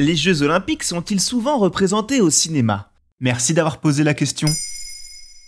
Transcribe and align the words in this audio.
Les 0.00 0.14
Jeux 0.14 0.42
olympiques 0.42 0.84
sont-ils 0.84 1.20
souvent 1.20 1.58
représentés 1.58 2.20
au 2.20 2.30
cinéma? 2.30 2.92
Merci 3.18 3.52
d'avoir 3.52 3.78
posé 3.78 4.04
la 4.04 4.14
question. 4.14 4.46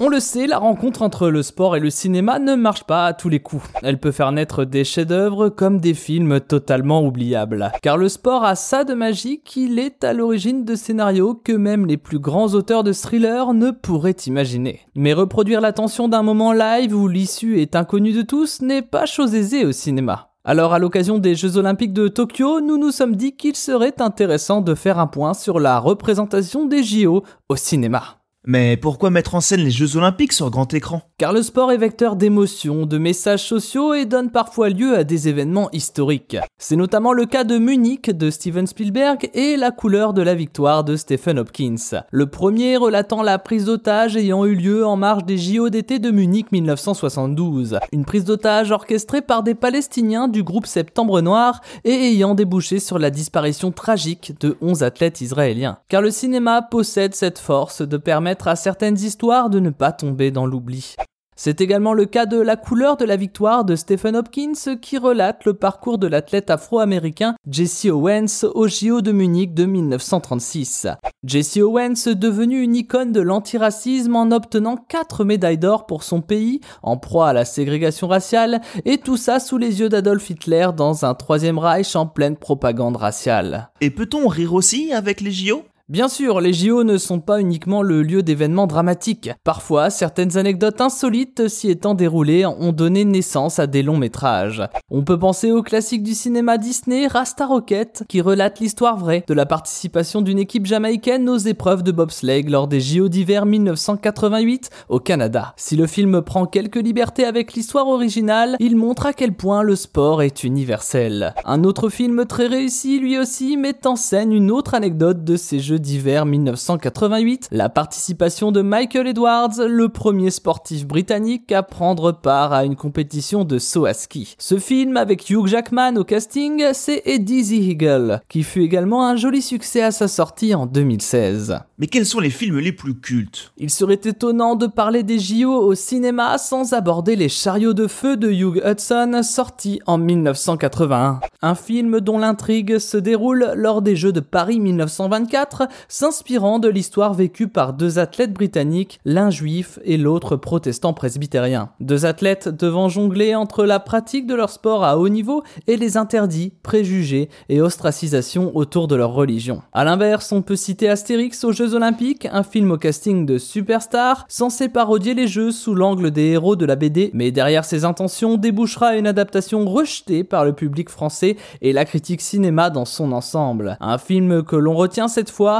On 0.01 0.09
le 0.09 0.19
sait, 0.19 0.49
la 0.49 0.59
rencontre 0.59 1.03
entre 1.03 1.29
le 1.29 1.45
sport 1.45 1.77
et 1.77 1.81
le 1.81 1.89
cinéma 1.89 2.41
ne 2.41 2.57
marche 2.57 2.83
pas 2.83 3.07
à 3.07 3.13
tous 3.13 3.29
les 3.29 3.39
coups. 3.39 3.63
Elle 3.85 4.01
peut 4.01 4.11
faire 4.11 4.33
naître 4.33 4.65
des 4.65 4.83
chefs-d'œuvre 4.83 5.51
comme 5.51 5.79
des 5.79 5.95
films 5.95 6.41
totalement 6.41 7.07
oubliables. 7.07 7.71
Car 7.81 7.97
le 7.97 8.09
sport 8.09 8.43
a 8.43 8.57
ça 8.57 8.83
de 8.83 8.95
magique 8.95 9.45
qu'il 9.45 9.79
est 9.79 10.03
à 10.03 10.13
l'origine 10.13 10.65
de 10.65 10.75
scénarios 10.75 11.35
que 11.35 11.53
même 11.53 11.87
les 11.87 11.97
plus 11.97 12.19
grands 12.19 12.49
auteurs 12.49 12.83
de 12.83 12.93
thrillers 12.93 13.55
ne 13.55 13.71
pourraient 13.71 14.17
imaginer. 14.27 14.81
Mais 14.97 15.13
reproduire 15.13 15.61
l'attention 15.61 16.09
d'un 16.09 16.25
moment 16.25 16.53
live 16.53 16.93
où 16.93 17.07
l'issue 17.07 17.61
est 17.61 17.77
inconnue 17.77 18.15
de 18.15 18.23
tous 18.23 18.63
n'est 18.63 18.83
pas 18.83 19.07
chose 19.07 19.37
aisée 19.37 19.65
au 19.65 19.71
cinéma. 19.71 20.30
Alors 20.43 20.73
à 20.73 20.79
l'occasion 20.79 21.19
des 21.19 21.35
Jeux 21.35 21.59
olympiques 21.59 21.93
de 21.93 22.09
Tokyo, 22.09 22.63
nous 22.63 22.79
nous 22.79 22.93
sommes 22.93 23.15
dit 23.15 23.37
qu'il 23.37 23.57
serait 23.57 24.01
intéressant 24.01 24.63
de 24.63 24.75
faire 24.75 24.99
un 24.99 25.07
point 25.07 25.35
sur 25.35 25.61
la 25.61 25.79
représentation 25.79 26.65
des 26.65 26.83
JO 26.83 27.25
au 27.51 27.57
cinéma. 27.57 28.20
Mais 28.47 28.79
pourquoi 28.79 29.11
mettre 29.11 29.35
en 29.35 29.43
scène 29.43 29.61
les 29.61 29.71
Jeux 29.71 29.99
Olympiques 29.99 30.33
sur 30.33 30.51
grand 30.51 30.73
écran? 30.73 31.03
Car 31.19 31.35
le 31.35 31.43
sport 31.43 31.73
est 31.73 31.77
vecteur 31.77 32.17
d'émotions, 32.17 32.87
de 32.87 32.97
messages 32.97 33.45
sociaux 33.45 33.93
et 33.93 34.07
donne 34.07 34.31
parfois 34.31 34.71
lieu 34.71 34.97
à 34.97 35.05
des 35.05 35.29
événements 35.29 35.71
historiques. 35.73 36.39
C'est 36.57 36.77
notamment 36.77 37.13
le 37.13 37.27
cas 37.27 37.45
de 37.45 37.59
Munich 37.59 38.11
de 38.11 38.31
Steven 38.31 38.67
Spielberg 38.67 39.29
et 39.35 39.59
La 39.59 39.73
couleur 39.73 40.15
de 40.15 40.23
la 40.23 40.35
victoire 40.35 40.85
de 40.85 40.97
Stephen 40.97 41.39
Hopkins. 41.39 42.01
Le 42.11 42.27
premier 42.31 42.79
relatant 42.79 43.23
la 43.23 43.39
prise 43.39 43.67
d'otage 43.67 44.17
ayant 44.17 44.47
eu 44.47 44.55
lieu 44.55 44.87
en 44.87 44.97
marge 44.97 45.27
des 45.27 45.37
JO 45.37 45.69
d'été 45.69 45.99
de 45.99 46.11
Munich 46.11 46.51
1972. 46.51 47.79
Une 47.93 48.07
prise 48.07 48.25
d'otage 48.25 48.71
orchestrée 48.71 49.21
par 49.21 49.43
des 49.43 49.55
Palestiniens 49.55 50.29
du 50.29 50.43
groupe 50.43 50.67
Septembre 50.67 51.21
Noir 51.21 51.61
et 51.85 51.93
ayant 51.93 52.35
débouché 52.35 52.79
sur 52.79 52.99
la 52.99 53.11
disparition 53.11 53.71
tragique 53.71 54.33
de 54.41 54.57
11 54.63 54.83
athlètes 54.83 55.21
israéliens. 55.21 55.77
Car 55.89 56.01
le 56.01 56.11
cinéma 56.11 56.63
possède 56.63 57.15
cette 57.15 57.39
force 57.39 57.83
de 57.83 57.99
permettre 57.99 58.30
à 58.47 58.57
certaines 58.57 58.99
histoires 58.99 59.51
de 59.51 59.61
ne 59.61 59.71
pas 59.71 59.93
tomber 59.93 60.31
dans 60.31 60.47
l'oubli. 60.47 60.97
C'est 61.43 61.63
également 61.63 61.95
le 61.95 62.05
cas 62.05 62.27
de 62.27 62.39
La 62.39 62.57
couleur 62.57 62.99
de 62.99 63.07
la 63.07 63.17
victoire 63.17 63.65
de 63.65 63.75
Stephen 63.75 64.15
Hopkins 64.15 64.77
qui 64.83 64.99
relate 64.99 65.47
le 65.47 65.55
parcours 65.55 65.97
de 65.97 66.07
l'athlète 66.07 66.51
afro-américain 66.51 67.35
Jesse 67.51 67.87
Owens 67.87 68.45
au 68.55 68.69
JO 68.69 69.01
de 69.01 69.11
Munich 69.11 69.55
de 69.55 69.65
1936. 69.65 70.89
Jesse 71.25 71.57
Owens 71.57 72.15
devenu 72.15 72.61
une 72.61 72.77
icône 72.77 73.13
de 73.13 73.23
l'antiracisme 73.23 74.17
en 74.17 74.31
obtenant 74.33 74.77
4 74.77 75.25
médailles 75.25 75.57
d'or 75.57 75.87
pour 75.87 76.03
son 76.03 76.21
pays 76.21 76.61
en 76.83 76.99
proie 76.99 77.31
à 77.31 77.33
la 77.33 77.47
ségrégation 77.47 78.07
raciale 78.07 78.61
et 78.85 78.99
tout 78.99 79.17
ça 79.17 79.41
sous 79.41 79.57
les 79.57 79.81
yeux 79.81 79.89
d'Adolf 79.89 80.29
Hitler 80.29 80.69
dans 80.77 81.07
un 81.07 81.15
troisième 81.15 81.59
Reich 81.59 81.97
en 81.97 82.07
pleine 82.07 82.37
propagande 82.37 82.97
raciale. 82.97 83.71
Et 83.81 83.89
peut-on 83.89 84.29
rire 84.29 84.53
aussi 84.53 84.93
avec 84.93 85.23
les 85.23 85.33
JO 85.33 85.63
Bien 85.91 86.07
sûr, 86.07 86.41
les 86.41 86.53
JO 86.53 86.85
ne 86.85 86.99
sont 86.99 87.19
pas 87.19 87.41
uniquement 87.41 87.83
le 87.83 88.05
lieu 88.05 88.23
d'événements 88.23 88.69
dramatiques. 88.69 89.33
Parfois, 89.43 89.91
certaines 89.91 90.39
anecdotes 90.39 90.81
insolites 90.81 91.49
s'y 91.49 91.69
étant 91.69 91.95
déroulées 91.95 92.47
ont 92.47 92.71
donné 92.71 93.05
naissance 93.05 93.59
à 93.59 93.67
des 93.67 93.83
longs 93.83 93.97
métrages. 93.97 94.63
On 94.89 95.03
peut 95.03 95.19
penser 95.19 95.51
au 95.51 95.65
classique 95.65 96.05
du 96.05 96.15
cinéma 96.15 96.59
Disney 96.59 97.09
Rasta 97.09 97.45
Rocket, 97.45 98.05
qui 98.09 98.21
relate 98.21 98.61
l'histoire 98.61 98.99
vraie 98.99 99.25
de 99.27 99.35
la 99.35 99.47
participation 99.47 100.23
d'une 100.23 100.39
équipe 100.39 100.65
jamaïcaine 100.65 101.29
aux 101.29 101.39
épreuves 101.39 101.83
de 101.83 101.91
bobsleigh 101.91 102.45
lors 102.45 102.69
des 102.69 102.81
JO 102.81 103.09
d'hiver 103.09 103.45
1988 103.45 104.71
au 104.91 105.01
Canada. 105.01 105.55
Si 105.57 105.75
le 105.75 105.89
film 105.89 106.23
prend 106.23 106.47
quelques 106.47 106.77
libertés 106.77 107.25
avec 107.25 107.55
l'histoire 107.55 107.89
originale, 107.89 108.55
il 108.61 108.77
montre 108.77 109.07
à 109.07 109.13
quel 109.13 109.33
point 109.33 109.65
le 109.65 109.75
sport 109.75 110.23
est 110.23 110.45
universel. 110.45 111.35
Un 111.45 111.65
autre 111.65 111.89
film 111.89 112.27
très 112.27 112.47
réussi, 112.47 113.01
lui 113.01 113.19
aussi, 113.19 113.57
met 113.57 113.89
en 113.89 113.97
scène 113.97 114.33
une 114.33 114.53
autre 114.53 114.75
anecdote 114.75 115.25
de 115.25 115.35
ces 115.35 115.59
Jeux 115.59 115.80
d'hiver 115.81 116.27
1988, 116.27 117.49
la 117.51 117.69
participation 117.69 118.53
de 118.53 118.63
Michael 118.63 119.09
Edwards, 119.09 119.57
le 119.67 119.89
premier 119.89 120.31
sportif 120.31 120.87
britannique 120.87 121.51
à 121.53 121.63
prendre 121.63 122.13
part 122.13 122.53
à 122.53 122.65
une 122.65 122.77
compétition 122.77 123.45
de 123.45 123.59
saut 123.59 123.87
à 123.87 123.95
ski. 123.95 124.35
Ce 124.39 124.59
film, 124.59 124.97
avec 124.97 125.29
Hugh 125.31 125.47
Jackman 125.47 125.97
au 125.97 126.05
casting, 126.05 126.63
c'est 126.73 127.03
Eddie 127.07 127.45
the 127.45 127.69
Eagle, 127.71 128.21
qui 128.29 128.43
fut 128.43 128.63
également 128.63 129.07
un 129.07 129.17
joli 129.17 129.43
succès 129.43 129.83
à 129.83 129.91
sa 129.91 130.09
sortie 130.09 130.55
en 130.55 130.67
2016. 130.67 131.59
Mais 131.79 131.87
quels 131.87 132.07
sont 132.07 132.21
les 132.21 132.31
films 132.31 132.59
les 132.59 132.73
plus 132.73 132.95
cultes? 132.95 133.53
Il 133.57 133.71
serait 133.71 134.01
étonnant 134.05 134.55
de 134.55 134.67
parler 134.67 135.03
des 135.03 135.19
JO 135.19 135.51
au 135.51 135.75
cinéma 135.75 136.37
sans 136.39 136.75
aborder 136.75 137.17
Les 137.17 137.29
chariots 137.29 137.73
de 137.73 137.87
feu 137.87 138.17
de 138.17 138.31
Hugh 138.31 138.63
Hudson, 138.65 139.21
sorti 139.23 139.81
en 139.87 139.97
1981. 139.97 141.21
Un 141.43 141.55
film 141.55 142.01
dont 142.01 142.19
l'intrigue 142.19 142.79
se 142.79 142.97
déroule 142.97 143.53
lors 143.57 143.81
des 143.81 143.97
Jeux 143.97 144.13
de 144.13 144.21
Paris 144.21 144.61
1924 144.61 145.69
s'inspirant 145.89 146.59
de 146.59 146.69
l'histoire 146.69 147.15
vécue 147.15 147.49
par 147.49 147.73
deux 147.73 147.99
athlètes 147.99 148.33
britanniques, 148.33 149.01
l'un 149.05 149.31
juif 149.31 149.79
et 149.85 149.97
l'autre 149.97 150.37
protestant 150.37 150.93
presbytérien. 150.93 151.71
Deux 151.81 152.07
athlètes 152.07 152.49
devant 152.49 152.89
jongler 152.89 153.35
entre 153.35 153.65
la 153.65 153.81
pratique 153.81 154.27
de 154.27 154.35
leur 154.35 154.51
sport 154.51 154.85
à 154.85 154.99
haut 154.99 155.09
niveau 155.09 155.43
et 155.67 155.77
les 155.77 155.97
interdits, 155.97 156.53
préjugés 156.63 157.29
et 157.49 157.61
ostracisation 157.61 158.57
autour 158.57 158.89
de 158.89 158.97
leur 158.97 159.13
religion. 159.13 159.63
A 159.73 159.85
l'inverse, 159.85 160.33
on 160.33 160.43
peut 160.43 160.57
citer 160.57 160.89
Astérix 160.89 161.45
aux 161.45 161.53
Jeux 161.53 161.75
Olympiques, 161.75 162.29
un 162.31 162.43
film 162.43 162.71
au 162.73 162.79
casting 162.79 163.27
de 163.27 163.39
superstars, 163.39 164.25
censé 164.29 164.69
parodier 164.69 165.15
les 165.15 165.27
Jeux 165.27 165.53
sous 165.53 165.75
l'angle 165.75 166.11
des 166.11 166.27
héros 166.27 166.57
de 166.57 166.67
la 166.67 166.77
BD, 166.77 167.11
mais 167.15 167.31
derrière 167.31 167.65
ses 167.65 167.85
intentions 167.85 168.37
débouchera 168.37 168.97
une 168.97 169.07
adaptation 169.07 169.65
rejetée 169.65 170.25
par 170.25 170.45
le 170.45 170.53
public 170.53 170.89
français 170.89 171.37
et 171.63 171.73
la 171.73 171.85
critique 171.85 172.21
cinéma 172.21 172.71
dans 172.71 172.85
son 172.85 173.13
ensemble. 173.13 173.77
Un 173.81 173.99
film 173.99 174.43
que 174.43 174.57
l'on 174.57 174.75
retient 174.75 175.09
cette 175.09 175.31
fois 175.31 175.60